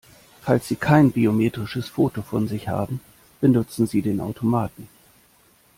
Falls 0.41 0.67
Sie 0.67 0.77
kein 0.77 1.11
biometrisches 1.11 1.87
Foto 1.87 2.23
von 2.23 2.47
sich 2.47 2.69
haben, 2.69 3.01
benutzen 3.39 3.85
Sie 3.85 4.01
den 4.01 4.19
Automaten! 4.19 4.89